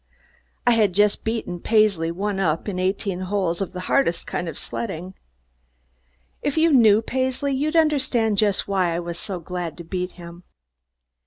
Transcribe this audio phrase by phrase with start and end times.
[0.65, 4.57] I had just beaten Paisley "one up" in eighteen holes of the hardest kind of
[4.57, 5.13] sledding.
[6.41, 10.41] If you knew Paisley you'd understand just why I was so glad to beat him.